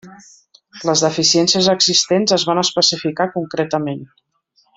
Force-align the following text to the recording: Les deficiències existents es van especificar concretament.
Les 0.89 1.03
deficiències 1.05 1.69
existents 1.73 2.33
es 2.39 2.47
van 2.51 2.63
especificar 2.63 3.29
concretament. 3.37 4.03